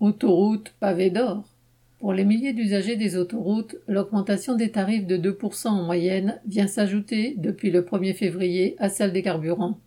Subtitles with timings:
[0.00, 1.44] Autoroute pavé d'or.
[1.98, 7.34] Pour les milliers d'usagers des autoroutes, l'augmentation des tarifs de 2% en moyenne vient s'ajouter
[7.36, 9.78] depuis le 1er février à celle des carburants.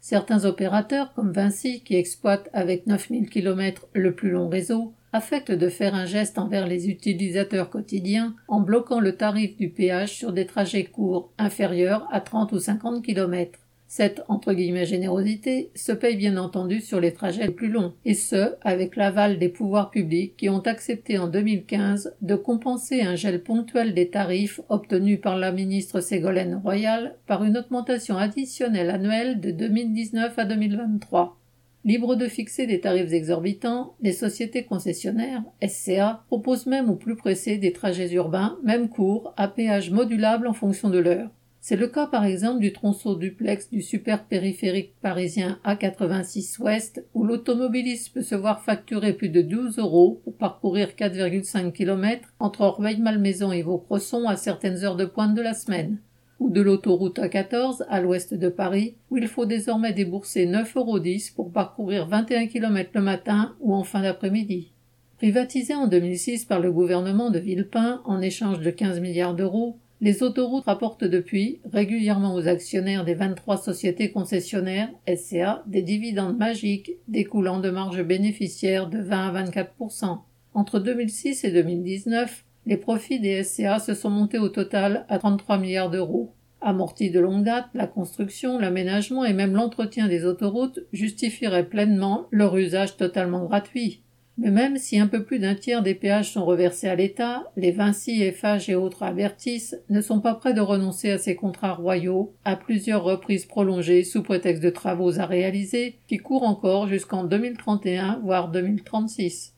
[0.00, 5.68] Certains opérateurs, comme Vinci, qui exploitent avec 9000 km le plus long réseau, affectent de
[5.68, 10.46] faire un geste envers les utilisateurs quotidiens en bloquant le tarif du péage sur des
[10.46, 13.56] trajets courts inférieurs à 30 ou 50 km.
[13.92, 18.14] Cette entre guillemets générosité se paye bien entendu sur les trajets les plus longs, et
[18.14, 23.42] ce, avec l'aval des pouvoirs publics qui ont accepté en 2015 de compenser un gel
[23.42, 29.50] ponctuel des tarifs obtenu par la ministre Ségolène Royal par une augmentation additionnelle annuelle de
[29.50, 31.36] 2019 à 2023.
[31.84, 37.56] Libres de fixer des tarifs exorbitants, les sociétés concessionnaires, SCA, proposent même au plus pressé
[37.56, 41.30] des trajets urbains, même courts, à péage modulable en fonction de l'heure.
[41.62, 47.22] C'est le cas par exemple du tronçon duplex du super périphérique parisien A86 Ouest où
[47.22, 53.52] l'automobiliste peut se voir facturer plus de 12 euros pour parcourir 4,5 km entre Orveil-Malmaison
[53.52, 55.98] et Vaucresson à certaines heures de pointe de la semaine
[56.38, 61.00] ou de l'autoroute A14 à l'ouest de Paris, où il faut désormais débourser 9,10 euros
[61.36, 64.72] pour parcourir 21 km le matin ou en fin d'après-midi.
[65.18, 70.22] Privatisé en 2006 par le gouvernement de Villepin en échange de 15 milliards d'euros, les
[70.22, 77.60] autoroutes rapportent depuis régulièrement aux actionnaires des 23 sociétés concessionnaires SCA des dividendes magiques découlant
[77.60, 80.18] de marges bénéficiaires de 20 à 24%
[80.54, 85.58] Entre 2006 et 2019, les profits des SCA se sont montés au total à 33
[85.58, 86.34] milliards d'euros.
[86.62, 92.56] Amortis de longue date, la construction, l'aménagement et même l'entretien des autoroutes justifieraient pleinement leur
[92.56, 94.02] usage totalement gratuit.
[94.42, 97.72] Mais même si un peu plus d'un tiers des péages sont reversés à l'État, les
[97.72, 102.32] Vinci, Eiffage et autres avertissent ne sont pas prêts de renoncer à ces contrats royaux,
[102.46, 108.20] à plusieurs reprises prolongées sous prétexte de travaux à réaliser, qui courent encore jusqu'en 2031
[108.24, 109.52] voire 2036.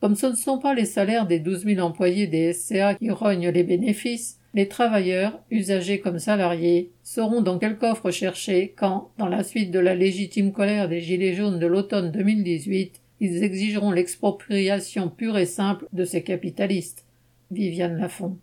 [0.00, 3.48] Comme ce ne sont pas les salaires des 12 000 employés des SCA qui rognent
[3.48, 9.42] les bénéfices, les travailleurs, usagers comme salariés, sauront dans quel coffre chercher quand, dans la
[9.42, 15.38] suite de la légitime colère des Gilets jaunes de l'automne 2018, ils exigeront l'expropriation pure
[15.38, 17.04] et simple de ces capitalistes.
[17.50, 18.36] Viviane Lafont.